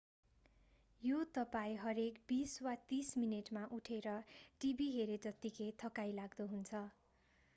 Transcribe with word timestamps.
यो 1.01 1.17
तपाईं 1.37 1.75
हरेक 1.81 2.15
बीस 2.31 2.55
वा 2.67 2.73
तीस 2.93 3.11
मिनेटमा 3.23 3.65
उठेर 3.77 4.15
टिभी 4.65 4.89
हेरे 4.97 5.17
जत्तिकै 5.27 5.67
थकाइ 5.83 6.15
लाग्दो 6.21 6.47
हुन्छ 6.55 6.81